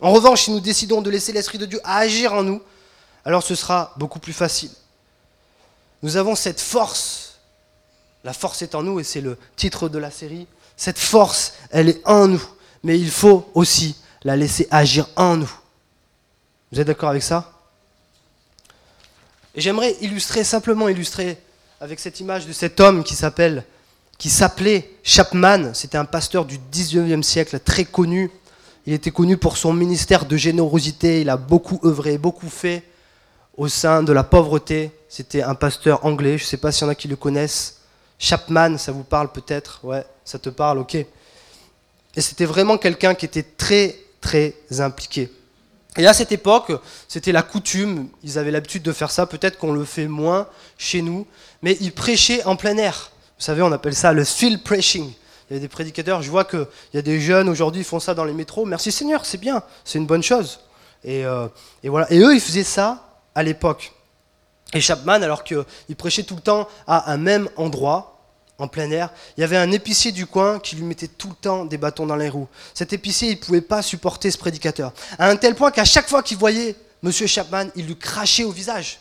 [0.00, 2.60] En revanche, si nous décidons de laisser l'Esprit de Dieu agir en nous,
[3.24, 4.70] alors ce sera beaucoup plus facile.
[6.02, 7.38] Nous avons cette force.
[8.22, 10.46] La force est en nous, et c'est le titre de la série.
[10.76, 12.46] Cette force, elle est en nous,
[12.82, 15.52] mais il faut aussi la laisser agir en nous.
[16.70, 17.50] Vous êtes d'accord avec ça?
[19.54, 21.38] Et j'aimerais illustrer, simplement illustrer,
[21.80, 23.64] avec cette image de cet homme qui s'appelle
[24.18, 25.72] qui s'appelait Chapman.
[25.74, 28.30] C'était un pasteur du 19e siècle, très connu.
[28.86, 31.20] Il était connu pour son ministère de générosité.
[31.20, 32.82] Il a beaucoup œuvré, beaucoup fait
[33.56, 34.90] au sein de la pauvreté.
[35.08, 36.38] C'était un pasteur anglais.
[36.38, 37.78] Je ne sais pas s'il y en a qui le connaissent.
[38.18, 39.80] Chapman, ça vous parle peut-être?
[39.82, 40.94] Ouais, ça te parle, ok.
[40.94, 45.30] Et c'était vraiment quelqu'un qui était très, très impliqué.
[45.98, 46.72] Et à cette époque,
[47.08, 51.00] c'était la coutume, ils avaient l'habitude de faire ça, peut-être qu'on le fait moins chez
[51.00, 51.26] nous,
[51.62, 53.10] mais ils prêchaient en plein air.
[53.38, 55.12] Vous savez, on appelle ça le field preaching.
[55.50, 58.00] Il y a des prédicateurs, je vois qu'il y a des jeunes aujourd'hui qui font
[58.00, 58.64] ça dans les métros.
[58.64, 60.60] Merci Seigneur, c'est bien, c'est une bonne chose.
[61.04, 61.46] Et, euh,
[61.84, 62.10] voilà.
[62.10, 63.92] et eux, ils faisaient ça à l'époque.
[64.72, 65.64] Et Chapman, alors qu'il
[65.96, 68.16] prêchait tout le temps à un même endroit,
[68.58, 71.34] en plein air, il y avait un épicier du coin qui lui mettait tout le
[71.34, 72.48] temps des bâtons dans les roues.
[72.74, 74.92] Cet épicier, il ne pouvait pas supporter ce prédicateur.
[75.18, 77.12] À un tel point qu'à chaque fois qu'il voyait M.
[77.12, 78.98] Chapman, il lui crachait au visage.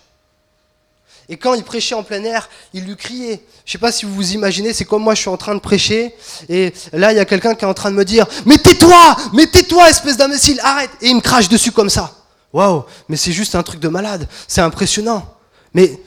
[1.28, 3.42] Et quand il prêchait en plein air, il lui criait.
[3.66, 5.56] Je ne sais pas si vous vous imaginez, c'est comme moi, je suis en train
[5.56, 6.14] de prêcher,
[6.50, 9.16] et là, il y a quelqu'un qui est en train de me dire Mais tais-toi
[9.34, 12.14] Mais tais-toi, espèce d'imbécile, arrête Et il me crache dessus comme ça.
[12.54, 14.28] Waouh Mais c'est juste un truc de malade.
[14.48, 15.26] C'est impressionnant.
[15.74, 16.00] Mais,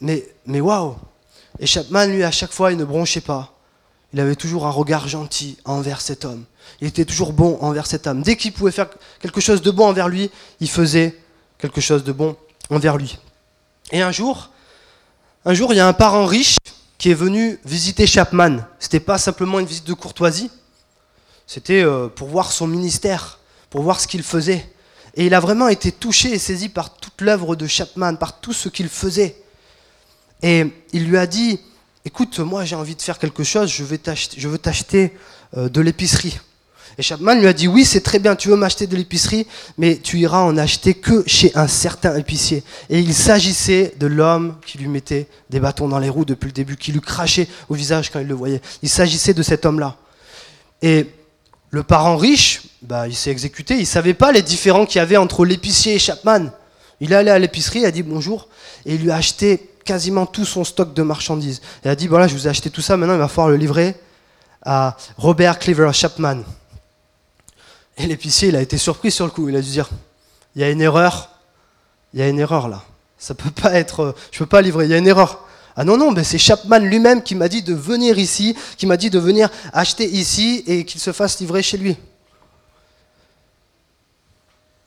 [0.00, 0.96] mais, mais waouh
[1.60, 3.54] Et Chapman, lui, à chaque fois, il ne bronchait pas.
[4.12, 6.44] Il avait toujours un regard gentil envers cet homme.
[6.80, 8.22] Il était toujours bon envers cet homme.
[8.22, 8.88] Dès qu'il pouvait faire
[9.20, 11.16] quelque chose de bon envers lui, il faisait
[11.58, 12.36] quelque chose de bon
[12.70, 13.18] envers lui.
[13.92, 14.50] Et un jour,
[15.44, 16.56] un jour, il y a un parent riche
[16.98, 18.58] qui est venu visiter Chapman.
[18.78, 20.50] C'était pas simplement une visite de courtoisie,
[21.46, 23.38] c'était euh, pour voir son ministère,
[23.70, 24.70] pour voir ce qu'il faisait.
[25.14, 28.52] Et il a vraiment été touché et saisi par toute l'œuvre de Chapman, par tout
[28.52, 29.36] ce qu'il faisait.
[30.42, 31.58] Et il lui a dit,
[32.04, 33.82] écoute, moi j'ai envie de faire quelque chose, je,
[34.36, 35.12] je veux t'acheter
[35.56, 36.38] euh, de l'épicerie.
[37.00, 39.46] Et Chapman lui a dit Oui, c'est très bien, tu veux m'acheter de l'épicerie,
[39.78, 42.62] mais tu iras en acheter que chez un certain épicier.
[42.90, 46.52] Et il s'agissait de l'homme qui lui mettait des bâtons dans les roues depuis le
[46.52, 48.60] début, qui lui crachait au visage quand il le voyait.
[48.82, 49.96] Il s'agissait de cet homme-là.
[50.82, 51.06] Et
[51.70, 55.02] le parent riche, bah, il s'est exécuté, il ne savait pas les différends qu'il y
[55.02, 56.50] avait entre l'épicier et Chapman.
[57.00, 58.46] Il est allé à l'épicerie, il a dit bonjour,
[58.84, 61.62] et il lui a acheté quasiment tout son stock de marchandises.
[61.82, 63.56] Il a dit voilà, je vous ai acheté tout ça, maintenant il va falloir le
[63.56, 63.94] livrer
[64.60, 66.42] à Robert Cleaver Chapman.
[68.00, 69.50] Et l'épicier, il a été surpris sur le coup.
[69.50, 69.90] Il a dû dire,
[70.56, 71.28] il y a une erreur.
[72.14, 72.82] Il y a une erreur là.
[73.18, 74.86] Ça peut pas être, je peux pas livrer.
[74.86, 75.46] Il y a une erreur.
[75.76, 78.96] Ah non, non, mais c'est Chapman lui-même qui m'a dit de venir ici, qui m'a
[78.96, 81.96] dit de venir acheter ici et qu'il se fasse livrer chez lui.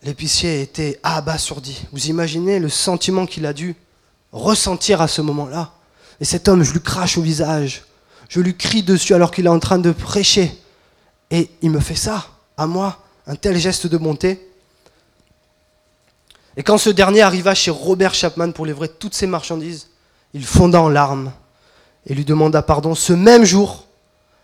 [0.01, 1.85] L'épicier était abasourdi.
[1.91, 3.75] Vous imaginez le sentiment qu'il a dû
[4.31, 5.71] ressentir à ce moment-là.
[6.19, 7.83] Et cet homme, je lui crache au visage.
[8.27, 10.51] Je lui crie dessus alors qu'il est en train de prêcher.
[11.29, 12.25] Et il me fait ça,
[12.57, 14.49] à moi un tel geste de bonté.
[16.55, 19.89] Et quand ce dernier arriva chez Robert Chapman pour livrer toutes ses marchandises,
[20.33, 21.31] il fonda en larmes
[22.05, 22.95] et lui demanda pardon.
[22.95, 23.85] Ce même jour,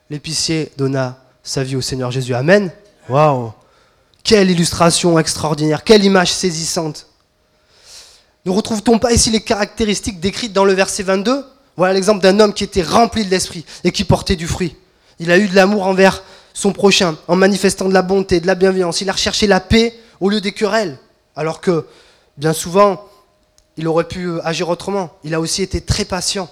[0.10, 2.34] l'épicier donna sa vie au Seigneur Jésus.
[2.34, 2.72] Amen.
[3.10, 3.52] Waouh
[4.24, 7.08] Quelle illustration extraordinaire, quelle image saisissante.
[8.46, 12.54] Ne retrouve-t-on pas ici les caractéristiques décrites dans le verset 22 Voilà l'exemple d'un homme
[12.54, 14.76] qui était rempli de l'esprit et qui portait du fruit.
[15.20, 16.24] Il a eu de l'amour envers
[16.60, 19.00] son prochain en manifestant de la bonté, de la bienveillance.
[19.00, 21.00] Il a recherché la paix au lieu des querelles,
[21.38, 21.86] alors que
[22.36, 23.06] bien souvent,
[23.78, 25.10] il aurait pu agir autrement.
[25.24, 26.50] Il a aussi été très patient.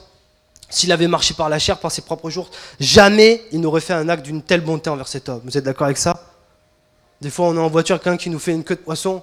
[0.69, 4.07] S'il avait marché par la chair, par ses propres jours, jamais il n'aurait fait un
[4.07, 5.41] acte d'une telle bonté envers cet homme.
[5.43, 6.23] Vous êtes d'accord avec ça?
[7.19, 9.21] Des fois, on est en voiture, quelqu'un qui nous fait une queue de poisson,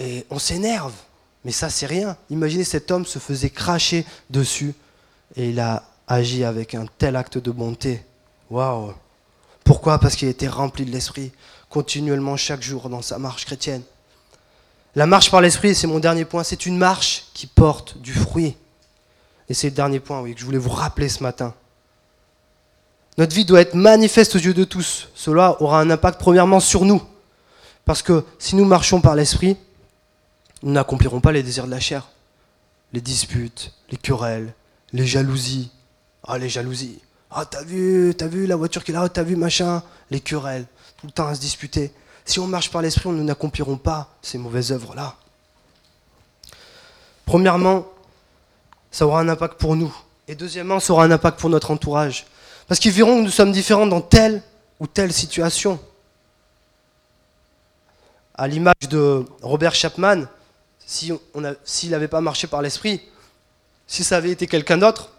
[0.00, 0.94] et on s'énerve.
[1.44, 2.16] Mais ça, c'est rien.
[2.28, 4.74] Imaginez cet homme se faisait cracher dessus,
[5.36, 8.02] et il a agi avec un tel acte de bonté.
[8.50, 8.94] Waouh
[9.68, 9.98] pourquoi?
[9.98, 11.30] Parce qu'il était rempli de l'Esprit,
[11.68, 13.82] continuellement chaque jour dans sa marche chrétienne.
[14.96, 18.56] La marche par l'Esprit, c'est mon dernier point, c'est une marche qui porte du fruit.
[19.50, 21.52] Et c'est le dernier point que je voulais vous rappeler ce matin.
[23.18, 25.10] Notre vie doit être manifeste aux yeux de tous.
[25.14, 27.02] Cela aura un impact premièrement sur nous.
[27.84, 29.58] Parce que si nous marchons par l'Esprit,
[30.62, 32.08] nous n'accomplirons pas les désirs de la chair.
[32.94, 34.54] Les disputes, les querelles,
[34.94, 35.70] les jalousies.
[36.26, 37.00] Ah, les jalousies.
[37.30, 40.66] Ah, t'as vu, t'as vu la voiture qui est là, t'as vu machin, les querelles,
[40.98, 41.92] tout le temps à se disputer.
[42.24, 45.14] Si on marche par l'esprit, nous n'accomplirons pas ces mauvaises œuvres-là.
[47.26, 47.86] Premièrement,
[48.90, 49.94] ça aura un impact pour nous.
[50.26, 52.26] Et deuxièmement, ça aura un impact pour notre entourage.
[52.66, 54.42] Parce qu'ils verront que nous sommes différents dans telle
[54.80, 55.78] ou telle situation.
[58.34, 60.24] À l'image de Robert Chapman,
[60.86, 61.18] s'il
[61.64, 63.02] si n'avait pas marché par l'esprit,
[63.86, 65.10] si ça avait été quelqu'un d'autre,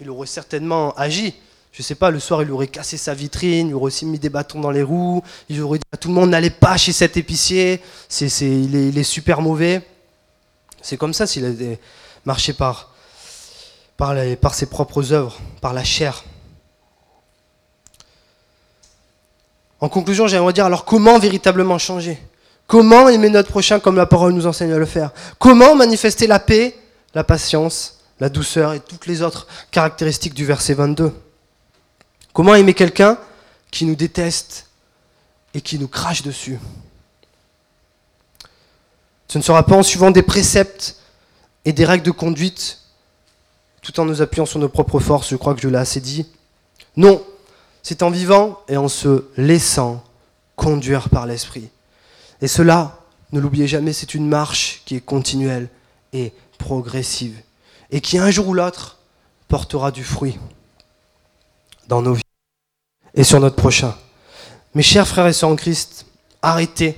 [0.00, 1.34] il aurait certainement agi.
[1.72, 4.18] Je ne sais pas, le soir, il aurait cassé sa vitrine, il aurait aussi mis
[4.18, 6.92] des bâtons dans les roues, il aurait dit à tout le monde n'allez pas chez
[6.92, 7.80] cet épicier,
[8.20, 9.82] il, est, super mauvais.
[10.82, 11.78] C'est comme ça s'il avait
[12.24, 12.92] marché par,
[13.96, 16.24] par, par ses propres œuvres, par la chair.
[19.80, 22.18] En conclusion, j'aimerais dire alors comment véritablement changer?
[22.66, 25.12] Comment aimer notre prochain comme la parole nous enseigne à le faire?
[25.38, 26.76] Comment manifester la paix,
[27.14, 31.12] la patience, la douceur et toutes les autres caractéristiques du verset 22
[32.32, 33.18] Comment aimer quelqu'un
[33.70, 34.66] qui nous déteste
[35.52, 36.58] et qui nous crache dessus?
[39.26, 40.96] Ce ne sera pas en suivant des préceptes
[41.64, 42.78] et des règles de conduite
[43.82, 46.26] tout en nous appuyant sur nos propres forces, je crois que je l'ai assez dit.
[46.96, 47.24] Non,
[47.82, 50.04] c'est en vivant et en se laissant
[50.54, 51.70] conduire par l'Esprit.
[52.42, 52.98] Et cela,
[53.32, 55.68] ne l'oubliez jamais, c'est une marche qui est continuelle
[56.12, 57.38] et progressive,
[57.90, 58.98] et qui un jour ou l'autre
[59.48, 60.38] portera du fruit
[61.88, 62.22] dans nos vies
[63.14, 63.94] et sur notre prochain.
[64.74, 66.06] Mes chers frères et sœurs en Christ,
[66.42, 66.96] arrêtez.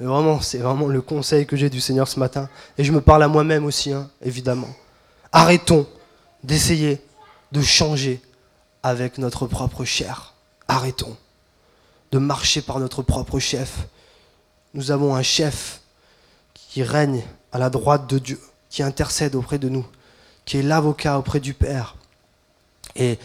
[0.00, 2.48] Mais vraiment, c'est vraiment le conseil que j'ai du Seigneur ce matin.
[2.76, 4.68] Et je me parle à moi-même aussi, hein, évidemment.
[5.30, 5.86] Arrêtons
[6.42, 7.00] d'essayer
[7.52, 8.20] de changer
[8.82, 10.34] avec notre propre chair.
[10.66, 11.16] Arrêtons
[12.10, 13.86] de marcher par notre propre chef.
[14.74, 15.80] Nous avons un chef
[16.54, 18.40] qui règne à la droite de Dieu,
[18.72, 19.86] qui intercède auprès de nous,
[20.46, 21.94] qui est l'avocat auprès du Père.
[22.96, 23.18] Et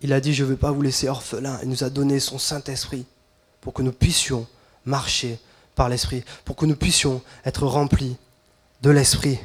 [0.00, 1.60] il a dit, je ne veux pas vous laisser orphelins.
[1.62, 3.04] Il nous a donné son Saint-Esprit
[3.60, 4.46] pour que nous puissions
[4.86, 5.38] marcher
[5.74, 8.16] par l'Esprit, pour que nous puissions être remplis
[8.80, 9.38] de l'Esprit.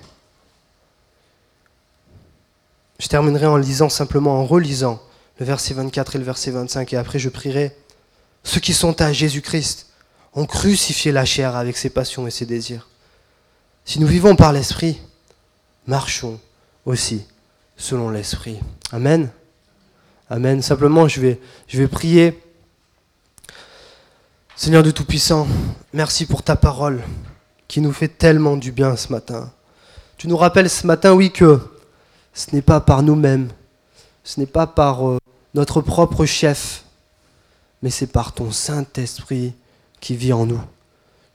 [2.97, 5.01] Je terminerai en lisant simplement, en relisant
[5.39, 7.75] le verset 24 et le verset 25, et après je prierai.
[8.45, 9.87] Ceux qui sont à Jésus-Christ
[10.33, 12.87] ont crucifié la chair avec ses passions et ses désirs.
[13.83, 15.01] Si nous vivons par l'Esprit,
[15.89, 16.39] marchons
[16.85, 17.25] aussi
[17.75, 18.59] selon l'Esprit.
[18.91, 19.29] Amen.
[20.29, 20.61] Amen.
[20.61, 22.39] Simplement, je vais, je vais prier.
[24.55, 25.47] Seigneur de Tout-Puissant,
[25.91, 27.01] merci pour ta parole
[27.67, 29.51] qui nous fait tellement du bien ce matin.
[30.17, 31.59] Tu nous rappelles ce matin, oui, que
[32.33, 33.49] ce n'est pas par nous-mêmes,
[34.23, 35.17] ce n'est pas par euh,
[35.55, 36.83] notre propre chef,
[37.81, 39.53] mais c'est par ton Saint-Esprit
[40.01, 40.61] qui vit en nous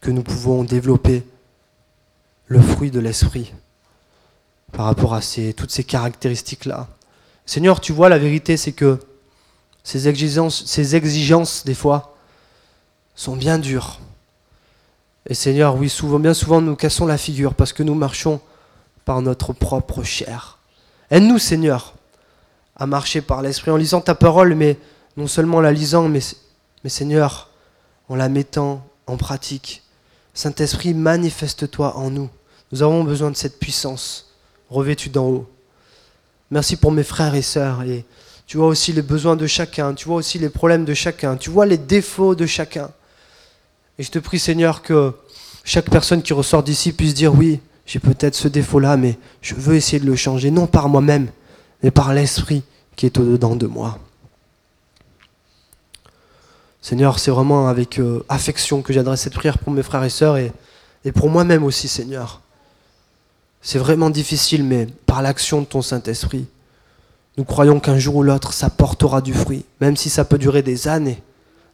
[0.00, 1.24] que nous pouvons développer
[2.46, 3.52] le fruit de l'Esprit
[4.74, 5.20] par rapport à
[5.56, 6.88] toutes ces caractéristiques-là.
[7.46, 8.98] Seigneur, tu vois, la vérité, c'est que
[9.82, 12.16] ces exigences, ces exigences, des fois,
[13.14, 14.00] sont bien dures.
[15.26, 18.40] Et Seigneur, oui, souvent, bien souvent, nous cassons la figure parce que nous marchons
[19.04, 20.58] par notre propre chair.
[21.10, 21.94] Aide-nous, Seigneur,
[22.76, 24.78] à marcher par l'Esprit en lisant ta parole, mais
[25.16, 26.20] non seulement en la lisant, mais,
[26.82, 27.50] mais Seigneur,
[28.08, 29.82] en la mettant en pratique.
[30.32, 32.28] Saint-Esprit, manifeste-toi en nous.
[32.72, 34.33] Nous avons besoin de cette puissance
[34.74, 35.50] revêtue d'en haut.
[36.50, 37.82] Merci pour mes frères et sœurs.
[37.82, 38.04] Et
[38.46, 41.50] tu vois aussi les besoins de chacun, tu vois aussi les problèmes de chacun, tu
[41.50, 42.90] vois les défauts de chacun.
[43.98, 45.12] Et je te prie, Seigneur, que
[45.64, 49.76] chaque personne qui ressort d'ici puisse dire oui, j'ai peut-être ce défaut-là, mais je veux
[49.76, 51.28] essayer de le changer, non par moi-même,
[51.82, 52.62] mais par l'Esprit
[52.96, 53.98] qui est au-dedans de moi.
[56.82, 60.36] Seigneur, c'est vraiment avec euh, affection que j'adresse cette prière pour mes frères et sœurs
[60.36, 60.52] et
[61.12, 62.42] pour moi-même aussi, Seigneur.
[63.66, 66.46] C'est vraiment difficile, mais par l'action de ton Saint-Esprit,
[67.38, 70.60] nous croyons qu'un jour ou l'autre, ça portera du fruit, même si ça peut durer
[70.62, 71.22] des années,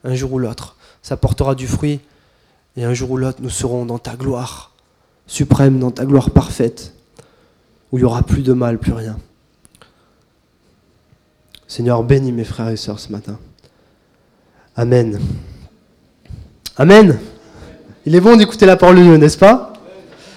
[0.04, 1.98] un jour ou l'autre, ça portera du fruit,
[2.76, 4.70] et un jour ou l'autre, nous serons dans ta gloire
[5.26, 6.94] suprême, dans ta gloire parfaite,
[7.90, 9.18] où il n'y aura plus de mal, plus rien.
[11.66, 13.36] Seigneur, bénis mes frères et sœurs ce matin.
[14.76, 15.20] Amen.
[16.76, 17.18] Amen.
[18.06, 19.69] Il est bon d'écouter la parole de Dieu, n'est-ce pas?